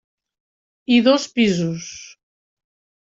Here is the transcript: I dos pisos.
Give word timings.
I 0.95 0.97
dos 1.07 1.27
pisos. 1.35 1.93